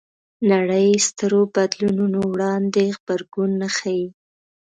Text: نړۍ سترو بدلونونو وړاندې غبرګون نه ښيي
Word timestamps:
نړۍ 0.51 0.89
سترو 1.07 1.41
بدلونونو 1.55 2.19
وړاندې 2.33 2.81
غبرګون 2.97 3.49
نه 3.61 3.67
ښيي 3.75 4.05